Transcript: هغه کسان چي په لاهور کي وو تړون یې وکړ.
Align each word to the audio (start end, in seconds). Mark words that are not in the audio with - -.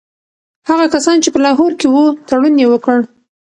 هغه 0.69 0.85
کسان 0.93 1.17
چي 1.23 1.29
په 1.33 1.39
لاهور 1.45 1.71
کي 1.79 1.87
وو 1.93 2.05
تړون 2.27 2.55
یې 2.61 2.67
وکړ. 2.69 2.97